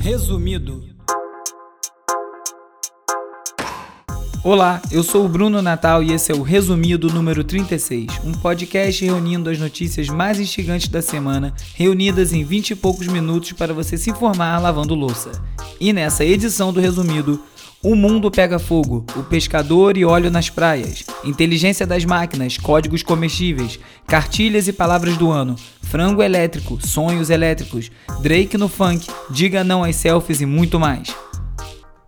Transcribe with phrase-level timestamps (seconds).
[0.00, 0.82] Resumido.
[4.42, 9.04] Olá, eu sou o Bruno Natal e esse é o Resumido número 36, um podcast
[9.04, 13.96] reunindo as notícias mais instigantes da semana, reunidas em 20 e poucos minutos para você
[13.96, 15.30] se informar lavando louça.
[15.78, 17.40] E nessa edição do Resumido,
[17.86, 23.78] o mundo pega fogo, o pescador e óleo nas praias, inteligência das máquinas, códigos comestíveis,
[24.08, 29.94] cartilhas e palavras do ano, frango elétrico, sonhos elétricos, Drake no funk, diga não às
[29.94, 31.14] selfies e muito mais.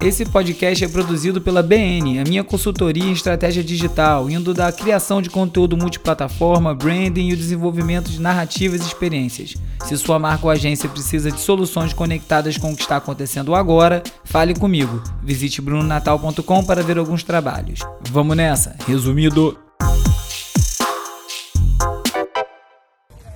[0.01, 5.21] Esse podcast é produzido pela BN, a minha consultoria em estratégia digital, indo da criação
[5.21, 9.57] de conteúdo multiplataforma, branding e o desenvolvimento de narrativas e experiências.
[9.85, 14.01] Se sua marca ou agência precisa de soluções conectadas com o que está acontecendo agora,
[14.23, 15.03] fale comigo.
[15.21, 17.81] Visite brunonatal.com para ver alguns trabalhos.
[18.09, 18.77] Vamos nessa.
[18.87, 19.59] Resumido.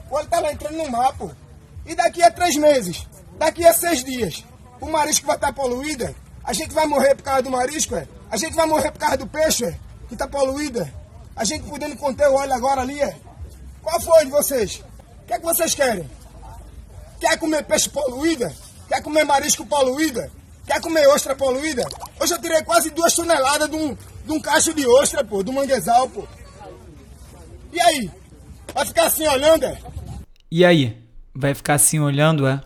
[0.09, 1.37] O olho tá entrando no mapa.
[1.85, 3.05] E daqui a três meses,
[3.37, 4.45] daqui a seis dias,
[4.81, 6.15] o marisco vai estar poluído?
[6.45, 8.07] A gente vai morrer por causa do marisco, é?
[8.31, 9.79] A gente vai morrer por causa do peixe, é?
[10.09, 10.93] Que tá poluído, é?
[11.37, 13.17] A gente podendo conter o óleo agora ali, é?
[13.81, 14.83] Qual foi de vocês?
[15.23, 16.09] O que é que vocês querem?
[17.21, 18.51] Quer comer peixe poluído?
[18.89, 20.21] Quer comer marisco poluído?
[20.67, 21.85] Quer comer ostra poluída?
[22.21, 25.53] Hoje eu tirei quase duas toneladas de um, de um cacho de ostra, pô, do
[25.53, 26.25] manguezal, pô.
[27.73, 28.11] E aí?
[28.75, 29.79] Vai ficar assim olhando, é?
[30.51, 31.03] E aí?
[31.35, 32.61] Vai ficar assim olhando, é?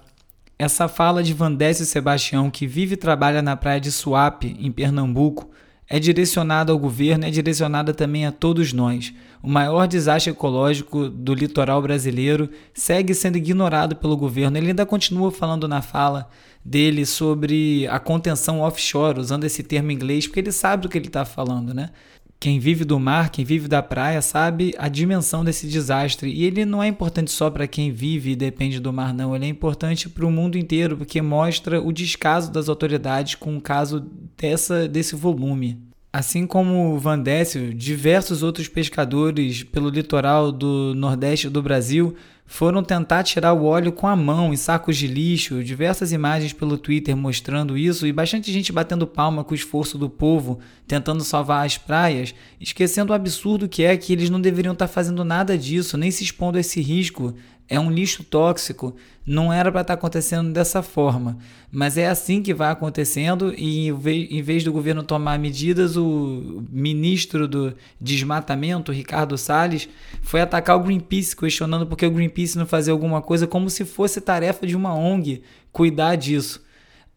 [0.58, 5.50] Essa fala de Vandécio Sebastião, que vive e trabalha na praia de Suape, em Pernambuco,
[5.86, 9.12] é direcionada ao governo, é direcionada também a todos nós.
[9.42, 14.56] O maior desastre ecológico do litoral brasileiro segue sendo ignorado pelo governo.
[14.56, 16.28] Ele ainda continua falando na fala
[16.64, 20.96] dele sobre a contenção offshore, usando esse termo em inglês, porque ele sabe do que
[20.96, 21.90] ele está falando, né?
[22.38, 26.30] Quem vive do mar, quem vive da praia, sabe a dimensão desse desastre.
[26.30, 29.34] E ele não é importante só para quem vive e depende do mar, não.
[29.34, 33.60] Ele é importante para o mundo inteiro, porque mostra o descaso das autoridades com um
[33.60, 34.06] caso
[34.36, 35.80] dessa, desse volume.
[36.12, 42.14] Assim como Van Décio, diversos outros pescadores pelo litoral do nordeste do Brasil
[42.46, 46.78] foram tentar tirar o óleo com a mão em sacos de lixo, diversas imagens pelo
[46.78, 51.66] Twitter mostrando isso e bastante gente batendo palma com o esforço do povo tentando salvar
[51.66, 55.98] as praias, esquecendo o absurdo que é que eles não deveriam estar fazendo nada disso,
[55.98, 57.34] nem se expondo a esse risco
[57.68, 58.94] é um lixo tóxico,
[59.26, 61.36] não era para estar tá acontecendo dessa forma.
[61.70, 67.48] Mas é assim que vai acontecendo e em vez do governo tomar medidas, o ministro
[67.48, 69.88] do desmatamento, Ricardo Salles,
[70.22, 73.84] foi atacar o Greenpeace, questionando por que o Greenpeace não fazia alguma coisa como se
[73.84, 76.64] fosse tarefa de uma ONG cuidar disso.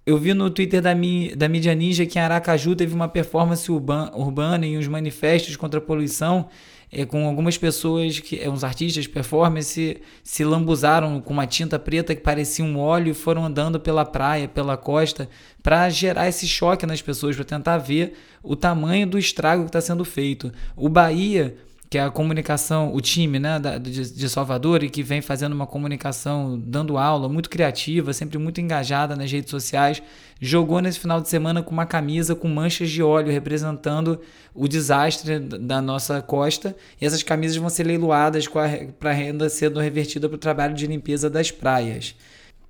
[0.05, 3.71] Eu vi no Twitter da, Mi, da Mídia Ninja que em Aracaju teve uma performance
[3.71, 6.49] urbana, e uns manifestos contra a poluição
[6.91, 12.15] é, com algumas pessoas, que é, uns artistas, performance, se lambuzaram com uma tinta preta
[12.15, 15.29] que parecia um óleo e foram andando pela praia, pela costa,
[15.61, 19.81] para gerar esse choque nas pessoas, para tentar ver o tamanho do estrago que está
[19.81, 20.51] sendo feito.
[20.75, 21.55] O Bahia
[21.89, 25.53] que é a comunicação, o time né, da, de, de, Salvador e que vem fazendo
[25.53, 30.03] uma comunicação, dando aula muito criativa, sempre muito engajada nas redes sociais,
[30.39, 34.21] jogou nesse final de semana com uma camisa com manchas de óleo representando
[34.53, 36.75] o desastre da nossa costa.
[37.01, 40.85] E essas camisas vão ser leiloadas para a renda sendo revertida para o trabalho de
[40.85, 42.15] limpeza das praias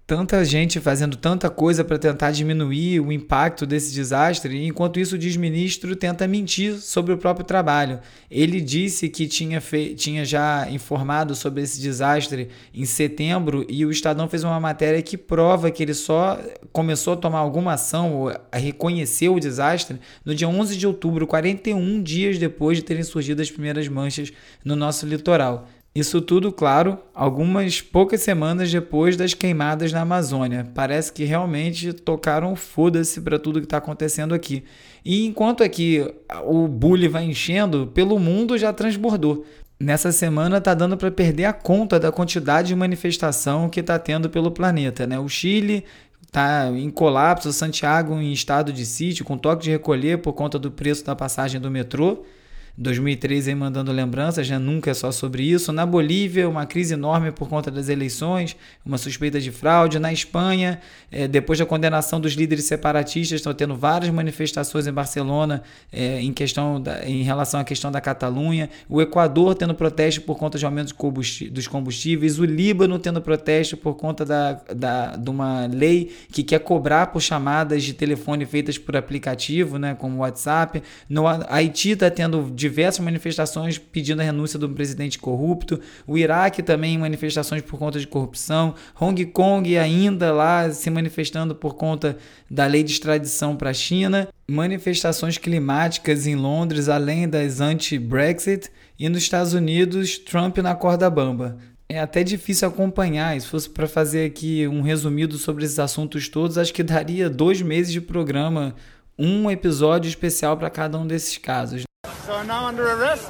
[0.09, 5.13] tanta gente fazendo tanta coisa para tentar diminuir o impacto desse desastre, e enquanto isso
[5.13, 7.99] o desministro tenta mentir sobre o próprio trabalho.
[8.29, 9.61] Ele disse que tinha,
[9.95, 15.15] tinha já informado sobre esse desastre em setembro e o Estadão fez uma matéria que
[15.15, 16.39] prova que ele só
[16.73, 21.27] começou a tomar alguma ação ou a reconhecer o desastre no dia 11 de outubro,
[21.27, 24.33] 41 dias depois de terem surgido as primeiras manchas
[24.65, 25.67] no nosso litoral.
[25.99, 30.65] Isso tudo, claro, algumas poucas semanas depois das queimadas na Amazônia.
[30.73, 34.63] Parece que realmente tocaram foda-se para tudo que está acontecendo aqui.
[35.03, 36.09] E enquanto aqui
[36.45, 39.45] o bullying vai enchendo, pelo mundo já transbordou.
[39.77, 44.29] Nessa semana tá dando para perder a conta da quantidade de manifestação que está tendo
[44.29, 45.05] pelo planeta.
[45.05, 45.19] Né?
[45.19, 45.83] O Chile
[46.25, 50.71] está em colapso, Santiago em estado de sítio, com toque de recolher por conta do
[50.71, 52.23] preço da passagem do metrô.
[52.79, 55.73] 2013 aí mandando lembranças, já nunca é só sobre isso.
[55.73, 58.55] Na Bolívia, uma crise enorme por conta das eleições,
[58.85, 59.99] uma suspeita de fraude.
[59.99, 60.79] Na Espanha,
[61.11, 65.61] é, depois da condenação dos líderes separatistas, estão tendo várias manifestações em Barcelona
[65.91, 68.69] é, em, questão da, em relação à questão da Catalunha.
[68.87, 70.95] O Equador tendo protesto por conta de aumento
[71.51, 72.39] dos combustíveis.
[72.39, 77.21] O Líbano tendo protesto por conta da, da, de uma lei que quer cobrar por
[77.21, 80.81] chamadas de telefone feitas por aplicativo, né, como o WhatsApp.
[81.09, 85.79] No Haiti está tendo diversas manifestações pedindo a renúncia do presidente corrupto.
[86.05, 88.75] O Iraque também manifestações por conta de corrupção.
[88.99, 92.17] Hong Kong ainda lá se manifestando por conta
[92.49, 94.29] da lei de extradição para a China.
[94.47, 98.69] Manifestações climáticas em Londres, além das anti-Brexit.
[98.97, 101.57] E nos Estados Unidos, Trump na corda bamba.
[101.91, 103.39] É até difícil acompanhar.
[103.41, 107.63] Se fosse para fazer aqui um resumido sobre esses assuntos todos, acho que daria dois
[107.63, 108.75] meses de programa
[109.19, 111.83] um episódio especial para cada um desses casos.
[112.25, 113.27] So I'm now under arrest,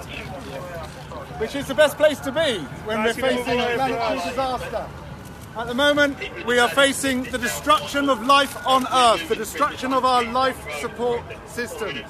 [1.40, 4.86] which is the best place to be when we're facing a planetary disaster.
[5.58, 6.16] At the moment,
[6.46, 11.22] we are facing the destruction of life on Earth, the destruction of our life support
[11.48, 12.06] systems.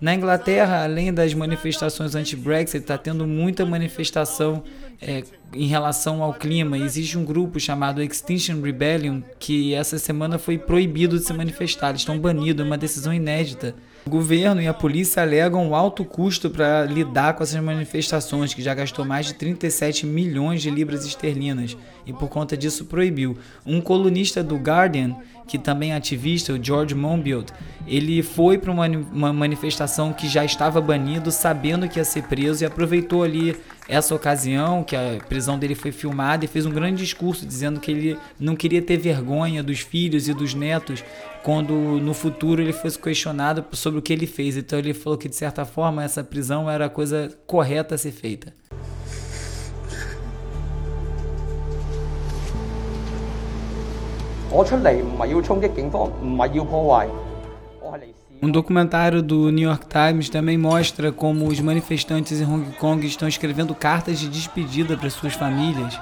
[0.00, 4.62] Na Inglaterra, além das manifestações anti-Brexit, está tendo muita manifestação
[5.00, 6.78] é, em relação ao clima.
[6.78, 11.90] Existe um grupo chamado Extinction Rebellion que essa semana foi proibido de se manifestar.
[11.90, 13.74] Eles estão banidos, é uma decisão inédita.
[14.06, 18.62] O governo e a polícia alegam um alto custo para lidar com essas manifestações, que
[18.62, 21.76] já gastou mais de 37 milhões de libras esterlinas
[22.10, 23.38] e por conta disso proibiu.
[23.64, 25.16] Um colunista do Guardian,
[25.46, 27.52] que também é ativista, o George Monbiot,
[27.86, 32.62] ele foi para uma, uma manifestação que já estava banido, sabendo que ia ser preso
[32.62, 33.56] e aproveitou ali
[33.88, 37.90] essa ocasião que a prisão dele foi filmada e fez um grande discurso dizendo que
[37.90, 41.02] ele não queria ter vergonha dos filhos e dos netos
[41.42, 44.56] quando no futuro ele fosse questionado sobre o que ele fez.
[44.56, 48.12] Então ele falou que de certa forma essa prisão era a coisa correta a ser
[48.12, 48.54] feita.
[58.42, 63.28] Um documentário do New York Times também mostra como os manifestantes em Hong Kong estão
[63.28, 65.98] escrevendo cartas de despedida para suas famílias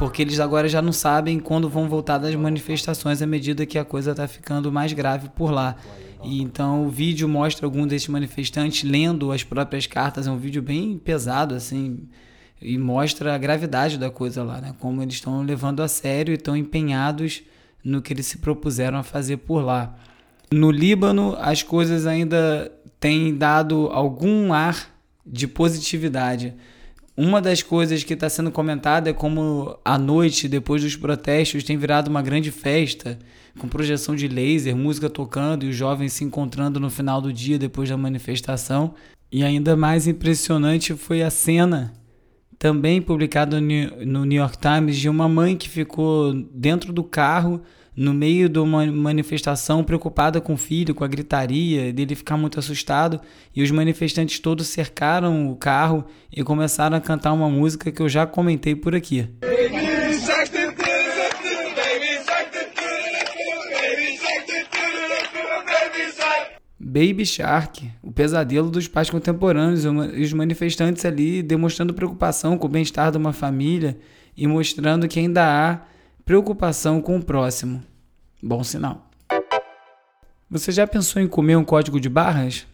[0.00, 3.84] porque eles agora já não sabem quando vão voltar das manifestações à medida que a
[3.84, 5.76] coisa está ficando mais grave por lá.
[6.24, 10.62] E então o vídeo mostra algum desses manifestantes lendo as próprias cartas, é um vídeo
[10.62, 12.08] bem pesado assim
[12.62, 14.74] e mostra a gravidade da coisa lá, né?
[14.78, 17.42] Como eles estão levando a sério e estão empenhados
[17.84, 19.96] no que eles se propuseram a fazer por lá.
[20.52, 24.90] No Líbano, as coisas ainda têm dado algum ar
[25.24, 26.54] de positividade.
[27.16, 31.76] Uma das coisas que está sendo comentada é como a noite, depois dos protestos, tem
[31.76, 33.18] virado uma grande festa,
[33.58, 37.58] com projeção de laser, música tocando e os jovens se encontrando no final do dia
[37.58, 38.94] depois da manifestação.
[39.30, 41.92] E ainda mais impressionante foi a cena,
[42.60, 47.62] também publicada no New York Times, de uma mãe que ficou dentro do carro
[47.96, 52.58] no meio de uma manifestação, preocupada com o filho, com a gritaria, dele ficar muito
[52.58, 53.18] assustado,
[53.56, 58.10] e os manifestantes todos cercaram o carro e começaram a cantar uma música que eu
[58.10, 59.26] já comentei por aqui.
[66.92, 72.70] Baby Shark, o pesadelo dos pais contemporâneos, e os manifestantes ali demonstrando preocupação com o
[72.70, 73.96] bem-estar de uma família
[74.36, 75.82] e mostrando que ainda há
[76.24, 77.80] preocupação com o próximo.
[78.42, 79.08] Bom sinal.
[80.50, 82.66] Você já pensou em comer um código de barras?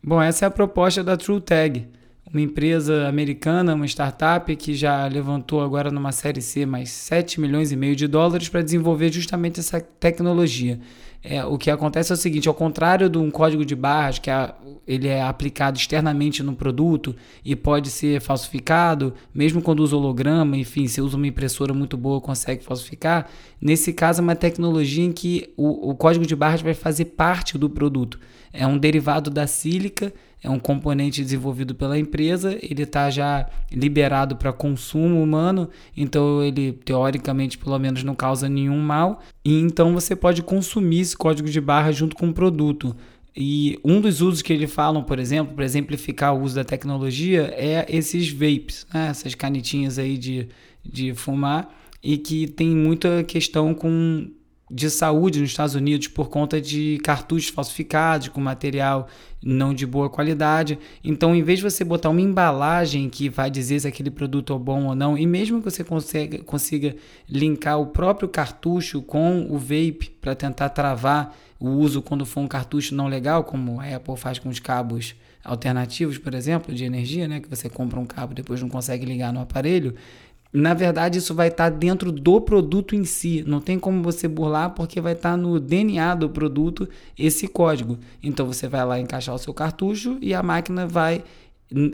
[0.00, 1.88] Bom, essa é a proposta da TrueTag,
[2.32, 7.72] uma empresa americana, uma startup que já levantou agora numa série C mais 7 milhões
[7.72, 10.78] e meio de dólares para desenvolver justamente essa tecnologia.
[11.26, 14.30] É, o que acontece é o seguinte, ao contrário de um código de barras que
[14.30, 14.54] é,
[14.86, 20.86] ele é aplicado externamente no produto e pode ser falsificado, mesmo quando usa holograma, enfim,
[20.86, 23.26] se usa uma impressora muito boa consegue falsificar,
[23.58, 27.56] nesse caso é uma tecnologia em que o, o código de barras vai fazer parte
[27.56, 28.20] do produto.
[28.52, 30.12] É um derivado da sílica
[30.44, 36.72] é um componente desenvolvido pela empresa, ele está já liberado para consumo humano, então ele
[36.84, 41.60] teoricamente pelo menos não causa nenhum mal, e então você pode consumir esse código de
[41.62, 42.94] barra junto com o produto.
[43.34, 47.52] E um dos usos que eles falam, por exemplo, para exemplificar o uso da tecnologia,
[47.56, 49.08] é esses vapes, né?
[49.08, 50.48] essas canetinhas aí de,
[50.84, 54.28] de fumar, e que tem muita questão com
[54.74, 59.06] de saúde nos Estados Unidos por conta de cartuchos falsificados com material
[59.40, 60.76] não de boa qualidade.
[61.04, 64.58] Então, em vez de você botar uma embalagem que vai dizer se aquele produto é
[64.58, 66.96] bom ou não, e mesmo que você consiga, consiga
[67.30, 72.48] linkar o próprio cartucho com o vape para tentar travar o uso quando for um
[72.48, 75.14] cartucho não legal, como a Apple faz com os cabos
[75.44, 79.06] alternativos, por exemplo, de energia, né, que você compra um cabo e depois não consegue
[79.06, 79.94] ligar no aparelho,
[80.54, 83.42] na verdade, isso vai estar tá dentro do produto em si.
[83.44, 87.98] Não tem como você burlar porque vai estar tá no DNA do produto esse código.
[88.22, 91.24] Então você vai lá encaixar o seu cartucho e a máquina vai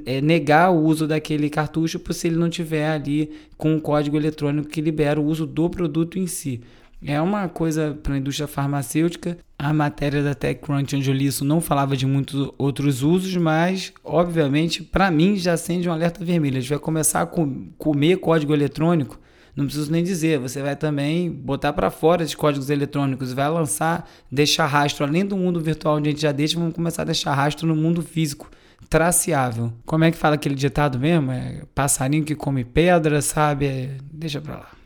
[0.04, 4.68] é, negar o uso daquele cartucho se ele não tiver ali com um código eletrônico
[4.68, 6.60] que libera o uso do produto em si.
[7.04, 9.38] É uma coisa para a indústria farmacêutica.
[9.58, 13.92] A matéria da TechCrunch, onde eu li isso, não falava de muitos outros usos, mas,
[14.04, 16.58] obviamente, para mim já acende um alerta vermelho.
[16.58, 19.18] A gente vai começar a com comer código eletrônico
[19.54, 24.08] não preciso nem dizer, você vai também botar para fora esses códigos eletrônicos, vai lançar,
[24.30, 27.34] deixar rastro, além do mundo virtual onde a gente já deixa, vamos começar a deixar
[27.34, 28.50] rastro no mundo físico,
[28.88, 29.72] traceável.
[29.84, 31.32] Como é que fala aquele ditado mesmo?
[31.32, 33.66] É passarinho que come pedra, sabe?
[33.66, 34.79] É, deixa para lá.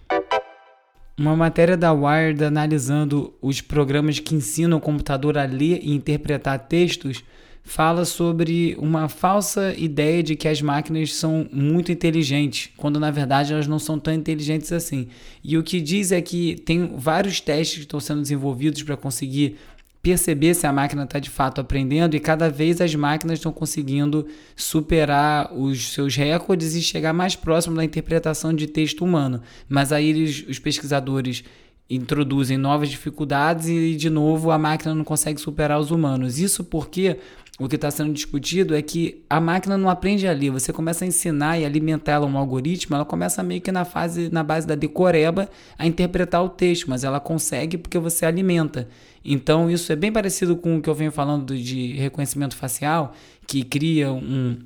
[1.16, 6.58] Uma matéria da Wired analisando os programas que ensinam o computador a ler e interpretar
[6.58, 7.22] textos
[7.62, 13.52] fala sobre uma falsa ideia de que as máquinas são muito inteligentes, quando na verdade
[13.52, 15.06] elas não são tão inteligentes assim.
[15.42, 19.56] E o que diz é que tem vários testes que estão sendo desenvolvidos para conseguir
[20.04, 24.26] perceber se a máquina está de fato aprendendo e cada vez as máquinas estão conseguindo
[24.54, 29.40] superar os seus recordes e chegar mais próximo da interpretação de texto humano.
[29.66, 31.42] Mas aí os pesquisadores
[31.88, 36.38] introduzem novas dificuldades e de novo a máquina não consegue superar os humanos.
[36.38, 37.18] Isso porque
[37.58, 40.50] o que está sendo discutido é que a máquina não aprende ali.
[40.50, 44.28] Você começa a ensinar e alimentar ela um algoritmo, ela começa meio que na fase,
[44.32, 45.48] na base da decoreba,
[45.78, 48.88] a interpretar o texto, mas ela consegue porque você alimenta.
[49.24, 53.12] Então isso é bem parecido com o que eu venho falando de reconhecimento facial,
[53.46, 54.58] que cria um,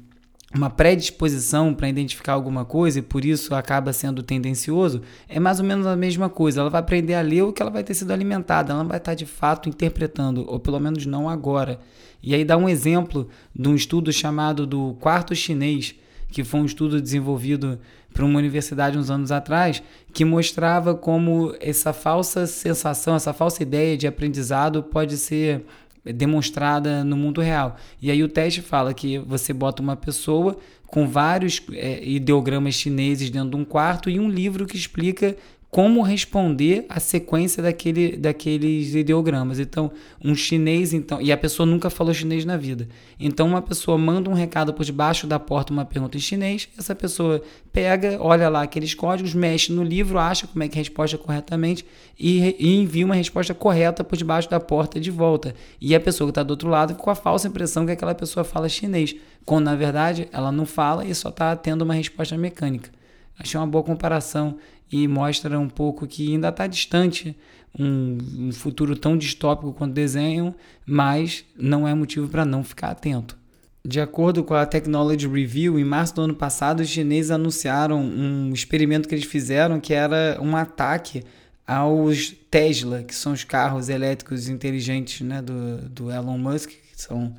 [0.55, 5.67] uma predisposição para identificar alguma coisa e por isso acaba sendo tendencioso, é mais ou
[5.67, 6.61] menos a mesma coisa.
[6.61, 8.99] Ela vai aprender a ler o que ela vai ter sido alimentada, ela não vai
[8.99, 11.79] estar de fato interpretando, ou pelo menos não agora.
[12.23, 15.95] E aí dá um exemplo de um estudo chamado do quarto chinês,
[16.31, 17.79] que foi um estudo desenvolvido
[18.13, 23.97] para uma universidade uns anos atrás, que mostrava como essa falsa sensação, essa falsa ideia
[23.97, 25.65] de aprendizado pode ser
[26.13, 27.77] demonstrada no mundo real.
[28.01, 33.31] E aí o teste fala que você bota uma pessoa com vários é, ideogramas chineses
[33.31, 35.37] dentro de um quarto e um livro que explica
[35.71, 39.59] como responder a sequência daquele, daqueles ideogramas.
[39.59, 39.91] Então,
[40.25, 42.89] um chinês, então, e a pessoa nunca falou chinês na vida.
[43.21, 46.95] Então, uma pessoa manda um recado por debaixo da porta, uma pergunta em chinês, essa
[46.95, 51.85] pessoa pega, olha lá aqueles códigos, mexe no livro, acha como é que responde corretamente
[52.19, 55.55] e, e envia uma resposta correta por debaixo da porta de volta.
[55.79, 58.43] E a pessoa que está do outro lado com a falsa impressão que aquela pessoa
[58.43, 62.91] fala chinês, quando na verdade ela não fala e só está tendo uma resposta mecânica.
[63.39, 64.57] Achei uma boa comparação
[64.91, 67.37] e mostra um pouco que ainda está distante
[67.79, 70.55] um, um, futuro tão distópico quanto desenho,
[70.87, 73.37] mas não é motivo para não ficar atento.
[73.85, 78.53] De acordo com a Technology Review, em março do ano passado, os chineses anunciaram um
[78.53, 81.23] experimento que eles fizeram que era um ataque
[81.67, 87.35] aos Tesla, que são os carros elétricos inteligentes né, do, do Elon Musk, que são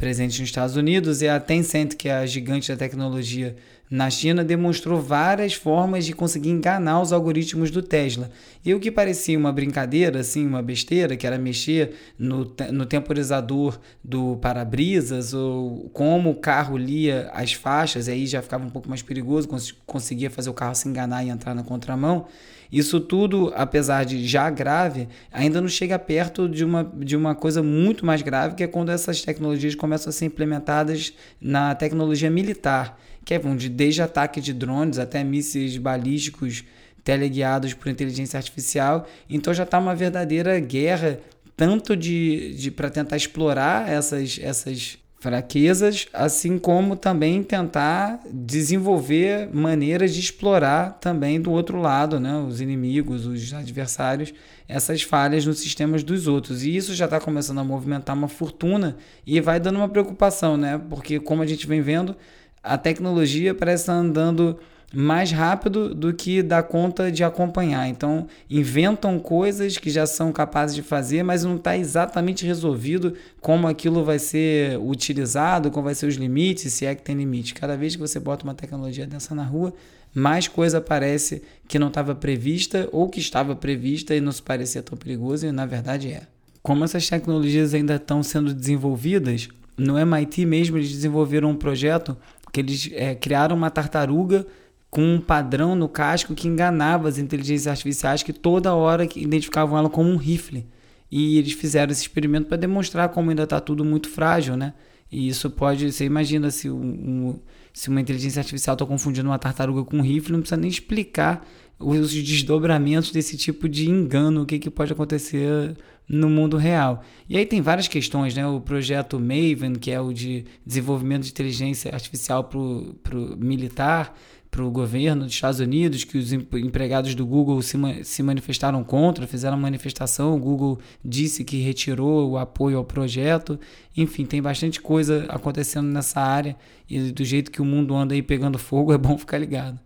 [0.00, 3.54] presentes nos Estados Unidos, e a Tencent, que é a gigante da tecnologia
[3.90, 8.30] na China demonstrou várias formas de conseguir enganar os algoritmos do Tesla.
[8.64, 13.78] E o que parecia uma brincadeira, assim, uma besteira, que era mexer no, no temporizador
[14.02, 19.02] do para-brisas, ou como o carro lia as faixas, aí já ficava um pouco mais
[19.02, 22.26] perigoso, cons conseguia fazer o carro se enganar e entrar na contramão.
[22.72, 27.62] Isso tudo, apesar de já grave, ainda não chega perto de uma, de uma coisa
[27.62, 32.98] muito mais grave, que é quando essas tecnologias começam a ser implementadas na tecnologia militar
[33.24, 36.64] que vão de desde ataque de drones até mísseis balísticos
[37.04, 39.06] teleguiados por inteligência artificial.
[39.28, 41.18] Então já está uma verdadeira guerra,
[41.56, 50.14] tanto de, de para tentar explorar essas, essas fraquezas, assim como também tentar desenvolver maneiras
[50.14, 54.32] de explorar também do outro lado, né, os inimigos, os adversários,
[54.66, 56.64] essas falhas nos sistemas dos outros.
[56.64, 58.96] E isso já está começando a movimentar uma fortuna
[59.26, 60.80] e vai dando uma preocupação, né?
[60.88, 62.16] Porque como a gente vem vendo,
[62.62, 64.58] a tecnologia parece estar andando
[64.92, 67.88] mais rápido do que dá conta de acompanhar.
[67.88, 73.68] Então, inventam coisas que já são capazes de fazer, mas não está exatamente resolvido como
[73.68, 77.54] aquilo vai ser utilizado, como vai ser os limites, se é que tem limite.
[77.54, 79.72] Cada vez que você bota uma tecnologia dessa na rua,
[80.12, 84.82] mais coisa aparece que não estava prevista ou que estava prevista e não se parecia
[84.82, 86.22] tão perigoso e na verdade é.
[86.62, 92.16] Como essas tecnologias ainda estão sendo desenvolvidas, no MIT mesmo eles desenvolveram um projeto
[92.52, 94.44] que eles é, criaram uma tartaruga
[94.90, 99.88] com um padrão no casco que enganava as inteligências artificiais que toda hora identificavam ela
[99.88, 100.66] como um rifle.
[101.10, 104.74] E eles fizeram esse experimento para demonstrar como ainda está tudo muito frágil, né?
[105.10, 107.38] E isso pode, você imagina se, um,
[107.72, 111.44] se uma inteligência artificial está confundindo uma tartaruga com um rifle, não precisa nem explicar
[111.78, 115.76] os desdobramentos desse tipo de engano, o que, que pode acontecer
[116.08, 117.02] no mundo real.
[117.28, 118.46] E aí tem várias questões, né?
[118.46, 124.16] O projeto Maven, que é o de desenvolvimento de inteligência artificial para o militar,
[124.50, 129.26] para o governo dos Estados Unidos, que os empregados do Google se, se manifestaram contra,
[129.26, 130.34] fizeram manifestação.
[130.34, 133.58] O Google disse que retirou o apoio ao projeto.
[133.96, 136.56] Enfim, tem bastante coisa acontecendo nessa área
[136.88, 139.78] e do jeito que o mundo anda aí pegando fogo, é bom ficar ligado.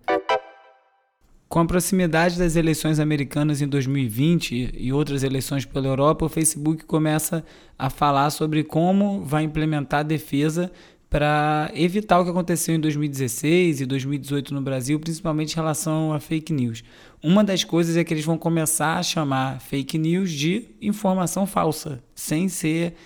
[1.54, 6.84] Com a proximidade das eleições americanas em 2020 e outras eleições pela Europa, o Facebook
[6.84, 7.44] começa
[7.78, 10.72] a falar sobre como vai implementar a defesa
[11.14, 16.18] para evitar o que aconteceu em 2016 e 2018 no Brasil, principalmente em relação a
[16.18, 16.82] fake news.
[17.22, 22.02] Uma das coisas é que eles vão começar a chamar fake news de informação falsa,
[22.16, 22.96] sem ser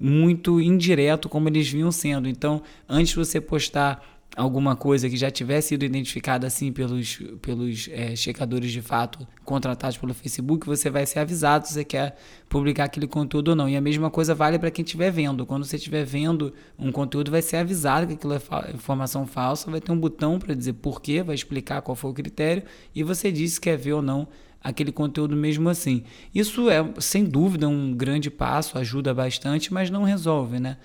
[0.00, 2.26] muito indireto como eles vinham sendo.
[2.26, 4.02] Então, antes de você postar
[4.36, 9.96] alguma coisa que já tivesse sido identificada assim pelos, pelos é, checadores de fato contratados
[9.96, 12.16] pelo Facebook, você vai ser avisado se você quer
[12.48, 13.68] publicar aquele conteúdo ou não.
[13.68, 15.44] E a mesma coisa vale para quem estiver vendo.
[15.44, 19.70] Quando você estiver vendo um conteúdo, vai ser avisado que aquilo é fa informação falsa,
[19.70, 22.62] vai ter um botão para dizer por quê, vai explicar qual foi o critério
[22.94, 24.28] e você diz se quer ver ou não
[24.62, 26.04] aquele conteúdo mesmo assim.
[26.34, 30.76] Isso é, sem dúvida, um grande passo, ajuda bastante, mas não resolve, né?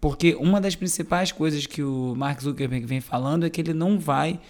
[0.00, 3.98] Porque uma das principais coisas que o Mark Zuckerberg vem falando é que ele não
[3.98, 4.40] vai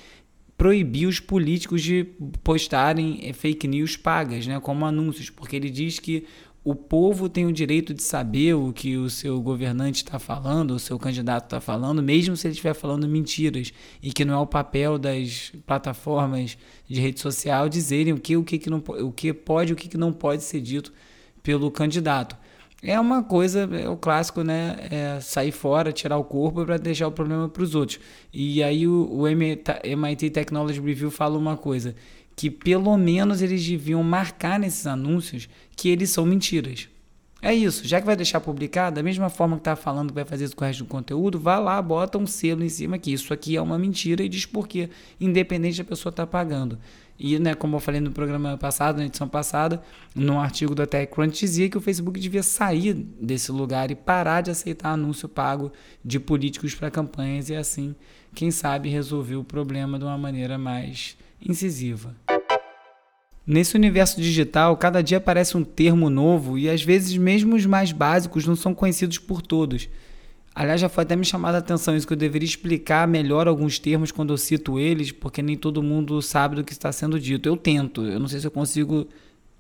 [0.57, 2.05] proibir os políticos de
[2.45, 6.27] postarem eh, fake news pagas, né, como anúncios, porque ele diz que
[6.63, 10.79] o povo tem o direito de saber o que o seu governante está falando, o
[10.79, 14.47] seu candidato está falando, mesmo se ele estiver falando mentiras, e que não é o
[14.47, 19.33] papel das plataformas de rede social dizerem o que, o que, que, não, o que
[19.33, 20.93] pode e o que, que não pode ser dito
[21.43, 22.37] pelo candidato.
[22.83, 24.77] É uma coisa, é o clássico, né?
[24.91, 28.01] É sair fora, tirar o corpo para deixar o problema para os outros.
[28.33, 31.95] E aí o, o MIT Technology Review fala uma coisa,
[32.35, 36.89] que pelo menos eles deviam marcar nesses anúncios que eles são mentiras.
[37.43, 40.27] É isso, já que vai deixar publicado, da mesma forma que está falando que vai
[40.27, 43.11] fazer isso com o resto do conteúdo, vá lá, bota um selo em cima que
[43.11, 46.79] isso aqui é uma mentira e diz por quê, independente da pessoa estar tá pagando.
[47.23, 49.83] E, né, como eu falei no programa passado, na edição passada,
[50.15, 54.51] num artigo da TechCrunch dizia que o Facebook devia sair desse lugar e parar de
[54.51, 55.71] aceitar anúncio pago
[56.03, 57.95] de políticos para campanhas e assim,
[58.35, 61.15] quem sabe, resolver o problema de uma maneira mais
[61.47, 62.17] incisiva.
[63.47, 67.93] Nesse universo digital, cada dia aparece um termo novo e às vezes mesmo os mais
[67.93, 69.91] básicos não são conhecidos por todos.
[70.55, 73.79] Aliás, já foi até me chamada a atenção isso, que eu deveria explicar melhor alguns
[73.79, 77.49] termos quando eu cito eles, porque nem todo mundo sabe do que está sendo dito.
[77.49, 79.07] Eu tento, eu não sei se eu consigo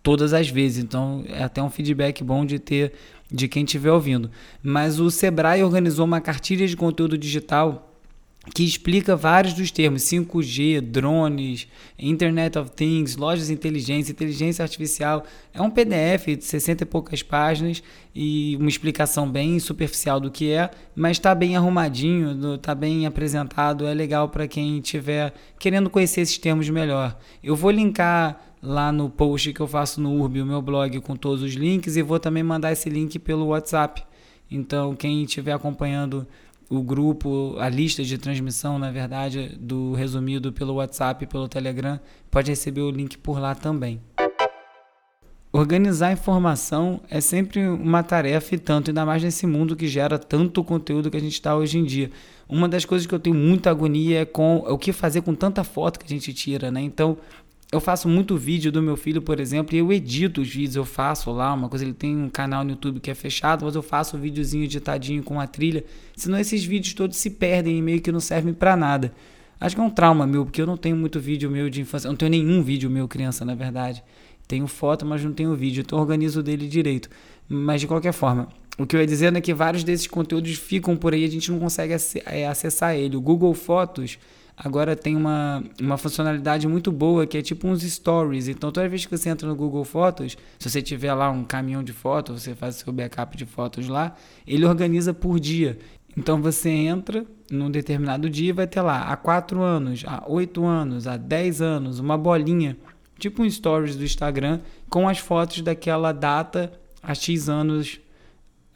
[0.03, 2.92] todas as vezes, então é até um feedback bom de ter
[3.31, 4.31] de quem estiver ouvindo.
[4.62, 7.89] Mas o Sebrae organizou uma cartilha de conteúdo digital
[8.55, 15.24] que explica vários dos termos 5G, drones, Internet of Things, lojas inteligentes, inteligência artificial.
[15.53, 17.83] É um PDF de 60 e poucas páginas
[18.14, 23.87] e uma explicação bem superficial do que é, mas está bem arrumadinho, está bem apresentado,
[23.87, 27.18] é legal para quem estiver querendo conhecer esses termos melhor.
[27.44, 31.14] Eu vou linkar lá no post que eu faço no Urb, o meu blog com
[31.14, 34.03] todos os links e vou também mandar esse link pelo WhatsApp.
[34.50, 36.26] Então, quem estiver acompanhando
[36.70, 41.98] o grupo, a lista de transmissão, na verdade, do resumido pelo WhatsApp e pelo Telegram,
[42.30, 44.00] pode receber o link por lá também.
[45.52, 50.62] Organizar informação é sempre uma tarefa e tanto, ainda mais nesse mundo que gera tanto
[50.62, 52.09] conteúdo que a gente está hoje em dia.
[52.48, 55.35] Uma das coisas que eu tenho muita agonia é com é o que fazer com
[55.35, 56.80] tanta foto que a gente tira, né?
[56.80, 57.18] Então,
[57.72, 60.85] eu faço muito vídeo do meu filho, por exemplo, e eu edito os vídeos, eu
[60.85, 63.83] faço lá uma coisa, ele tem um canal no YouTube que é fechado, mas eu
[63.83, 65.85] faço um videozinho editadinho com a trilha,
[66.16, 69.12] senão esses vídeos todos se perdem e meio que não servem para nada.
[69.61, 72.09] Acho que é um trauma meu, porque eu não tenho muito vídeo meu de infância,
[72.09, 74.02] eu não tenho nenhum vídeo meu criança, na verdade.
[74.48, 77.09] Tenho foto, mas não tenho vídeo, então organizo dele direito.
[77.48, 80.96] Mas de qualquer forma, o que eu ia dizendo é que vários desses conteúdos ficam
[80.96, 83.16] por aí, a gente não consegue é, acessar ele.
[83.16, 84.18] O Google Fotos
[84.62, 88.46] agora tem uma, uma funcionalidade muito boa que é tipo uns stories.
[88.46, 91.83] Então, toda vez que você entra no Google Fotos, se você tiver lá um caminhão
[91.83, 94.14] de fotos, você faz seu backup de fotos lá,
[94.46, 95.79] ele organiza por dia.
[96.14, 100.64] Então, você entra num determinado dia e vai ter lá há 4 anos, há 8
[100.64, 102.77] anos, há 10 anos, uma bolinha,
[103.18, 106.70] tipo um stories do Instagram, com as fotos daquela data
[107.03, 107.99] há X anos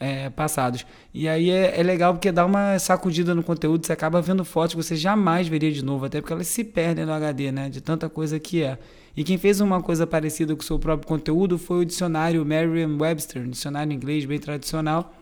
[0.05, 0.85] é, passados.
[1.15, 4.75] E aí é, é, legal porque dá uma sacudida no conteúdo, você acaba vendo fotos
[4.75, 7.71] que você jamais veria de novo, até porque elas se perdem no HD, né?
[7.71, 8.79] De tanta coisa que é.
[9.17, 13.43] E quem fez uma coisa parecida com o seu próprio conteúdo foi o dicionário Merriam-Webster,
[13.43, 15.15] um dicionário inglês bem tradicional,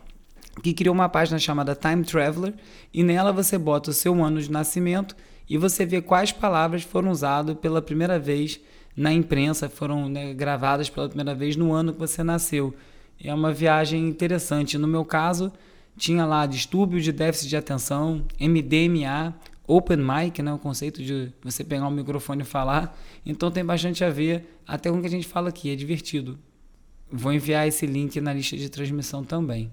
[0.61, 2.53] que criou uma página chamada Time Traveler,
[2.93, 5.15] e nela você bota o seu ano de nascimento
[5.49, 8.59] e você vê quais palavras foram usadas pela primeira vez
[8.97, 12.73] na imprensa, foram né, gravadas pela primeira vez no ano que você nasceu.
[13.21, 14.77] É uma viagem interessante.
[14.77, 15.51] No meu caso,
[15.97, 19.33] tinha lá distúrbio de déficit de atenção, MDMA,
[19.67, 20.53] open mic, né?
[20.53, 22.97] O conceito de você pegar um microfone e falar.
[23.25, 26.37] Então tem bastante a ver até com o que a gente fala aqui, é divertido.
[27.11, 29.71] Vou enviar esse link na lista de transmissão também.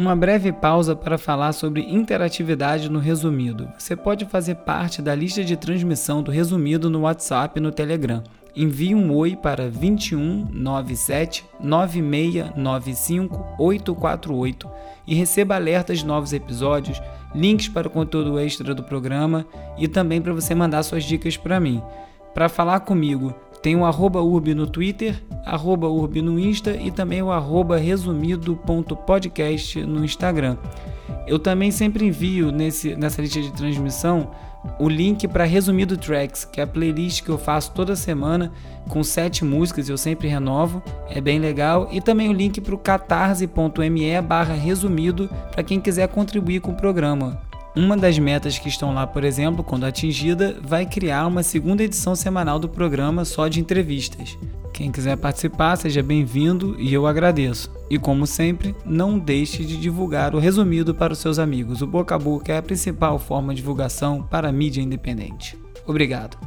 [0.00, 3.68] Uma breve pausa para falar sobre interatividade no Resumido.
[3.76, 8.22] Você pode fazer parte da lista de transmissão do Resumido no WhatsApp e no Telegram.
[8.56, 14.70] Envie um oi para 21 97 9695 848
[15.06, 16.98] e receba alertas de novos episódios,
[17.34, 19.44] links para o conteúdo extra do programa
[19.76, 21.82] e também para você mandar suas dicas para mim.
[22.32, 27.22] Para falar comigo, tem o arroba urb no Twitter, arroba urb no Insta e também
[27.22, 30.56] o arroba resumido.podcast no Instagram.
[31.26, 34.30] Eu também sempre envio nesse, nessa lista de transmissão
[34.78, 38.52] o link para Resumido Tracks, que é a playlist que eu faço toda semana
[38.88, 41.88] com sete músicas, eu sempre renovo, é bem legal.
[41.90, 44.02] E também o link para o catarse.me
[44.62, 47.49] resumido para quem quiser contribuir com o programa.
[47.74, 52.16] Uma das metas que estão lá, por exemplo, quando atingida, vai criar uma segunda edição
[52.16, 54.36] semanal do programa só de entrevistas.
[54.72, 57.70] Quem quiser participar, seja bem-vindo e eu agradeço.
[57.88, 61.80] E como sempre, não deixe de divulgar o resumido para os seus amigos.
[61.80, 65.56] O boca a boca é a principal forma de divulgação para a mídia independente.
[65.86, 66.38] Obrigado.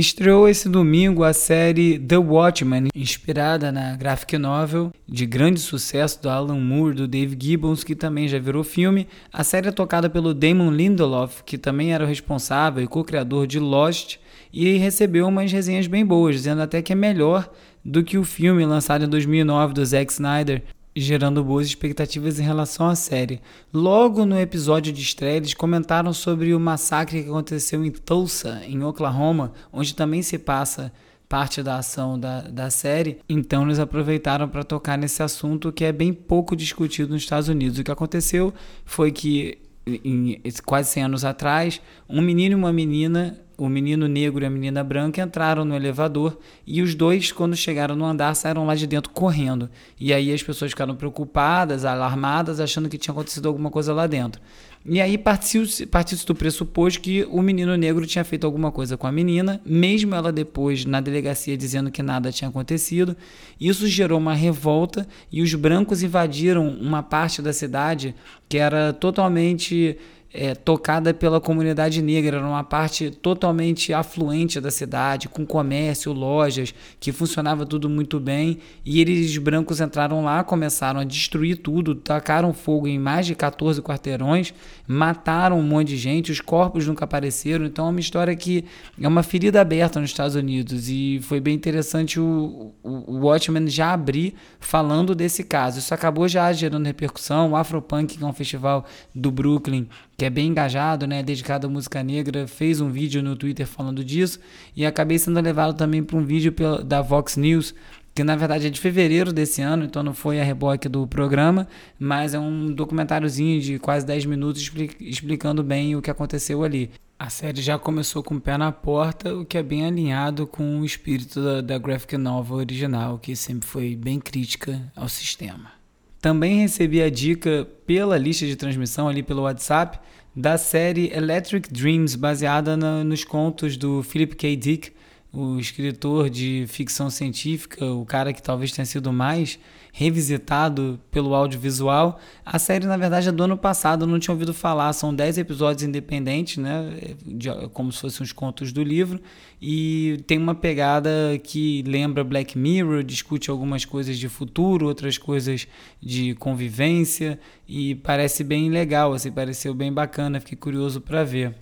[0.00, 6.30] Estreou esse domingo a série The Watchmen, inspirada na graphic novel de grande sucesso do
[6.30, 9.06] Alan Moore, do Dave Gibbons, que também já virou filme.
[9.30, 13.58] A série é tocada pelo Damon Lindelof, que também era o responsável e co-criador de
[13.58, 14.16] Lost,
[14.50, 17.50] e recebeu umas resenhas bem boas, dizendo até que é melhor
[17.84, 20.62] do que o filme lançado em 2009 do Zack Snyder,
[21.02, 23.40] gerando boas expectativas em relação à série.
[23.72, 28.82] Logo no episódio de estreia, eles comentaram sobre o massacre que aconteceu em Tulsa, em
[28.82, 30.92] Oklahoma, onde também se passa
[31.30, 35.92] parte da ação da, da série, então eles aproveitaram para tocar nesse assunto que é
[35.92, 37.78] bem pouco discutido nos Estados Unidos.
[37.78, 38.52] O que aconteceu
[38.84, 44.42] foi que, em, quase 100 anos atrás, um menino e uma menina o menino negro
[44.42, 48.64] e a menina branca entraram no elevador e os dois, quando chegaram no andar, saíram
[48.64, 49.68] lá de dentro correndo.
[50.00, 54.40] E aí as pessoas ficaram preocupadas, alarmadas, achando que tinha acontecido alguma coisa lá dentro.
[54.82, 59.06] E aí partiu-se partiu do pressuposto que o menino negro tinha feito alguma coisa com
[59.06, 63.14] a menina, mesmo ela depois na delegacia dizendo que nada tinha acontecido.
[63.60, 68.14] Isso gerou uma revolta e os brancos invadiram uma parte da cidade
[68.48, 69.98] que era totalmente
[70.32, 76.72] é, tocada pela comunidade negra, era uma parte totalmente afluente da cidade, com comércio, lojas,
[77.00, 78.58] que funcionava tudo muito bem.
[78.84, 83.82] E eles brancos entraram lá, começaram a destruir tudo, tacaram fogo em mais de 14
[83.82, 84.54] quarteirões,
[84.86, 87.64] mataram um monte de gente, os corpos nunca apareceram.
[87.64, 88.64] Então é uma história que
[89.00, 90.88] é uma ferida aberta nos Estados Unidos.
[90.88, 95.80] E foi bem interessante o, o, o Watchmen já abrir falando desse caso.
[95.80, 97.50] Isso acabou já gerando repercussão.
[97.50, 99.88] O Afropunk, que é um festival do Brooklyn,
[100.20, 104.04] que é bem engajado, né, dedicado à música negra, fez um vídeo no Twitter falando
[104.04, 104.38] disso
[104.76, 107.74] e acabei sendo levado também para um vídeo pela, da Vox News,
[108.14, 111.66] que na verdade é de fevereiro desse ano, então não foi a reboque do programa,
[111.98, 116.90] mas é um documentáriozinho de quase 10 minutos explicando bem o que aconteceu ali.
[117.18, 120.80] A série já começou com o pé na porta, o que é bem alinhado com
[120.80, 125.79] o espírito da, da graphic novel original, que sempre foi bem crítica ao sistema.
[126.20, 129.98] Também recebi a dica pela lista de transmissão ali pelo WhatsApp
[130.36, 134.54] da série Electric Dreams, baseada na, nos contos do Philip K.
[134.54, 134.92] Dick,
[135.32, 139.58] o escritor de ficção científica, o cara que talvez tenha sido mais
[139.92, 142.20] revisitado pelo audiovisual.
[142.44, 144.92] A série, na verdade, é do ano passado, eu não tinha ouvido falar.
[144.92, 147.14] São 10 episódios independentes, né?
[147.24, 149.20] De, como se fossem os contos do livro.
[149.60, 151.10] E tem uma pegada
[151.42, 155.66] que lembra Black Mirror, discute algumas coisas de futuro, outras coisas
[156.00, 157.38] de convivência.
[157.68, 160.40] E parece bem legal, assim, pareceu bem bacana.
[160.40, 161.54] Fiquei curioso para ver.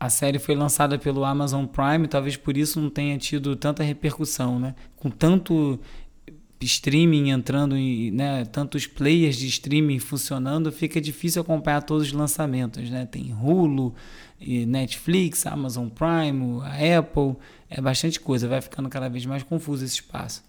[0.00, 4.58] A série foi lançada pelo Amazon Prime, talvez por isso não tenha tido tanta repercussão,
[4.58, 4.74] né?
[4.96, 5.80] Com tanto
[6.60, 12.88] streaming entrando em, né, tantos players de streaming funcionando, fica difícil acompanhar todos os lançamentos,
[12.90, 13.06] né?
[13.06, 13.94] Tem Hulu,
[14.40, 17.36] Netflix, Amazon Prime, a Apple,
[17.68, 20.47] é bastante coisa, vai ficando cada vez mais confuso esse espaço.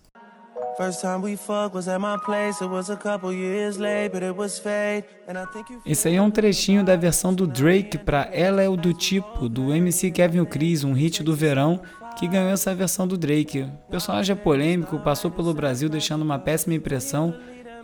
[5.86, 9.50] Esse aí é um trechinho da versão do Drake para Ela é o do Tipo,
[9.50, 11.82] do MC Kevin Chris, um hit do verão
[12.18, 13.64] que ganhou essa versão do Drake.
[13.64, 17.36] O personagem é polêmico, passou pelo Brasil deixando uma péssima impressão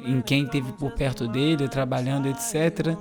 [0.06, 2.96] em quem esteve por perto dele, trabalhando, etc.,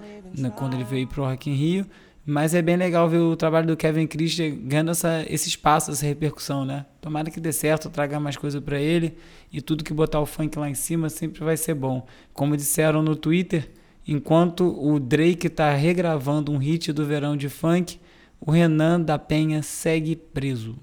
[0.56, 1.86] quando ele veio para o Rock in Rio,
[2.26, 6.06] Mas é bem legal ver o trabalho do Kevin Christian ganhando essa, esse espaço, essa
[6.06, 6.86] repercussão, né?
[7.00, 9.14] Tomara que dê certo, traga mais coisa para ele
[9.52, 12.06] e tudo que botar o funk lá em cima sempre vai ser bom.
[12.32, 13.70] Como disseram no Twitter,
[14.08, 18.00] enquanto o Drake está regravando um hit do verão de funk,
[18.40, 20.78] o Renan da Penha segue preso.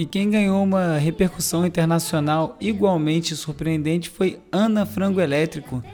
[0.00, 5.84] E quem ganhou uma repercussão internacional igualmente surpreendente foi Ana Frango Elétrico,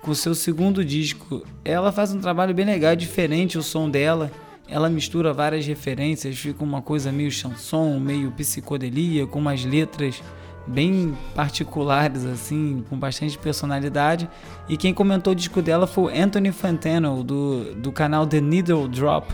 [0.00, 1.46] com seu segundo disco.
[1.64, 4.32] Ela faz um trabalho bem legal, diferente o som dela.
[4.66, 10.20] Ela mistura várias referências, fica uma coisa meio chanson, meio psicodelia, com umas letras
[10.66, 14.28] bem particulares, assim, com bastante personalidade.
[14.68, 19.32] E quem comentou o disco dela foi Anthony Fantano, do, do canal The Needle Drop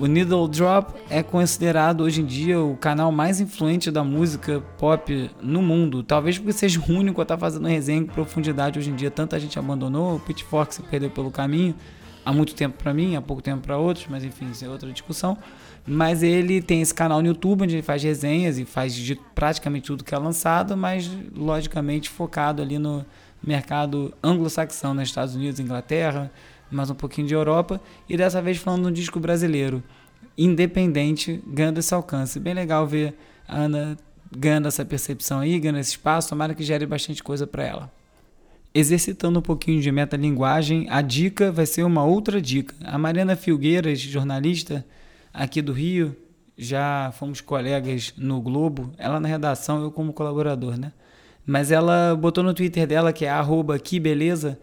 [0.00, 5.30] o Needle Drop é considerado hoje em dia o canal mais influente da música pop
[5.42, 6.02] no mundo.
[6.02, 9.10] Talvez porque seja o único a estar tá fazendo resenha em profundidade hoje em dia.
[9.10, 11.74] Tanta gente abandonou, o Pitchfork se perdeu pelo caminho.
[12.24, 14.90] Há muito tempo para mim, há pouco tempo para outros, mas enfim, isso é outra
[14.90, 15.36] discussão.
[15.86, 19.86] Mas ele tem esse canal no YouTube onde ele faz resenhas e faz de praticamente
[19.86, 23.04] tudo que é lançado, mas logicamente focado ali no
[23.46, 26.30] mercado anglo-saxão, nos Estados Unidos, Inglaterra,
[26.70, 29.82] mais um pouquinho de Europa, e dessa vez falando de um disco brasileiro,
[30.36, 32.38] independente, ganhando esse alcance.
[32.38, 33.14] Bem legal ver
[33.46, 33.96] a Ana
[34.36, 37.92] ganhando essa percepção aí, ganhando esse espaço, tomara que gere bastante coisa para ela.
[38.72, 42.74] Exercitando um pouquinho de metalinguagem, a dica vai ser uma outra dica.
[42.84, 44.86] A Mariana Filgueiras, jornalista
[45.34, 46.16] aqui do Rio,
[46.56, 50.92] já fomos colegas no Globo, ela na redação, eu como colaborador, né?
[51.44, 54.58] Mas ela botou no Twitter dela, que é arroba que beleza,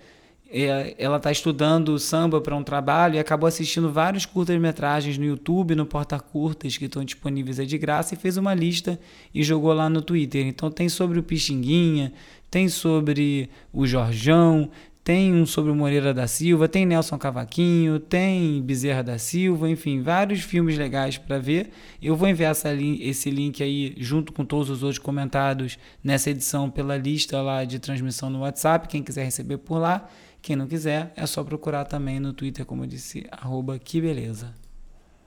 [0.98, 5.86] ela está estudando samba para um trabalho e acabou assistindo vários curtas-metragens no YouTube, no
[5.86, 9.00] Porta Curtas, que estão disponíveis aí de graça, e fez uma lista
[9.34, 10.46] e jogou lá no Twitter.
[10.46, 12.14] Então tem sobre o Pixinguinha,
[12.50, 14.70] tem sobre o Jorjão,
[15.08, 20.02] tem um sobre o Moreira da Silva, tem Nelson Cavaquinho, tem Bezerra da Silva, enfim,
[20.02, 21.70] vários filmes legais para ver.
[22.02, 26.70] Eu vou enviar essa, esse link aí junto com todos os outros comentados nessa edição
[26.70, 30.10] pela lista lá de transmissão no WhatsApp, quem quiser receber por lá.
[30.41, 34.54] Quem não quiser, é só procurar também no Twitter, como eu disse, arroba que beleza.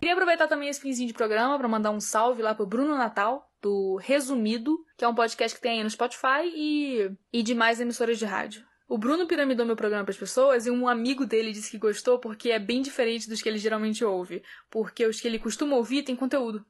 [0.00, 3.50] Queria aproveitar também esse finzinho de programa para mandar um salve lá pro Bruno Natal,
[3.60, 8.18] do Resumido, que é um podcast que tem aí no Spotify e, e demais emissoras
[8.18, 8.64] de rádio.
[8.88, 12.18] O Bruno piramidou meu programa para as pessoas e um amigo dele disse que gostou
[12.18, 14.42] porque é bem diferente dos que ele geralmente ouve.
[14.68, 16.66] Porque os que ele costuma ouvir tem conteúdo.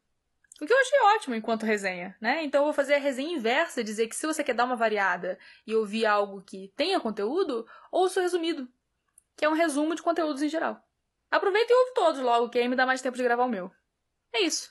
[0.60, 2.44] O que eu achei ótimo enquanto resenha, né?
[2.44, 5.38] Então eu vou fazer a resenha inversa, dizer que se você quer dar uma variada
[5.66, 8.68] e ouvir algo que tenha conteúdo, ouça o resumido,
[9.36, 10.78] que é um resumo de conteúdos em geral.
[11.30, 13.70] Aproveita e ouve todos logo, que aí me dá mais tempo de gravar o meu.
[14.34, 14.68] É isso.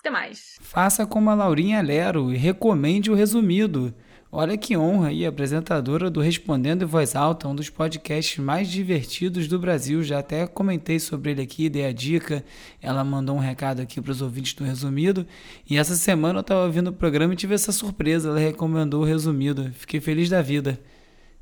[0.00, 0.56] Até mais.
[0.60, 3.94] Faça como a Laurinha Lero e recomende o resumido.
[4.38, 9.48] Olha que honra aí, apresentadora do Respondendo em Voz Alta, um dos podcasts mais divertidos
[9.48, 10.02] do Brasil.
[10.02, 12.44] Já até comentei sobre ele aqui, dei a dica.
[12.82, 15.26] Ela mandou um recado aqui para os ouvintes do Resumido.
[15.66, 18.28] E essa semana eu estava ouvindo o programa e tive essa surpresa.
[18.28, 19.72] Ela recomendou o Resumido.
[19.72, 20.78] Fiquei feliz da vida.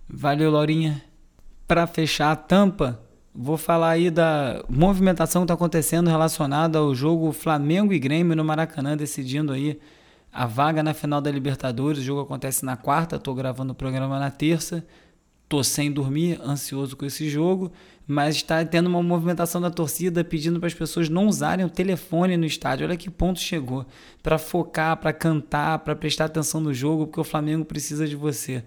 [0.09, 1.03] Valeu, Laurinha.
[1.67, 3.01] Para fechar a tampa,
[3.35, 8.45] vou falar aí da movimentação que está acontecendo relacionada ao jogo Flamengo e Grêmio no
[8.45, 9.81] Maracanã, decidindo aí
[10.35, 12.01] a vaga na final da Libertadores.
[12.01, 14.85] O jogo acontece na quarta, estou gravando o programa na terça.
[15.49, 17.71] Tô sem dormir, ansioso com esse jogo,
[18.07, 22.37] mas está tendo uma movimentação da torcida pedindo para as pessoas não usarem o telefone
[22.37, 22.87] no estádio.
[22.87, 23.87] Olha que ponto chegou.
[24.23, 28.65] Para focar, para cantar, para prestar atenção no jogo, porque o Flamengo precisa de você.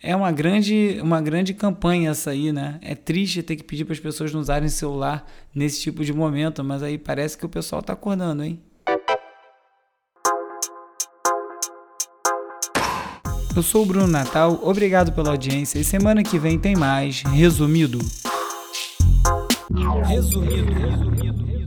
[0.00, 2.78] É uma grande, uma grande campanha essa aí, né?
[2.80, 6.64] É triste ter que pedir para as pessoas não usarem celular nesse tipo de momento,
[6.64, 8.60] mas aí parece que o pessoal está acordando, hein?
[13.56, 17.98] Eu sou o Bruno Natal, obrigado pela audiência e semana que vem tem mais Resumido.
[20.08, 21.63] Resumido, resumido.